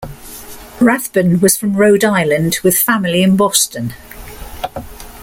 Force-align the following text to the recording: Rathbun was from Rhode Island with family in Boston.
Rathbun 0.79 1.41
was 1.41 1.57
from 1.57 1.75
Rhode 1.77 2.03
Island 2.03 2.57
with 2.63 2.75
family 2.75 3.21
in 3.21 3.37
Boston. 3.37 3.93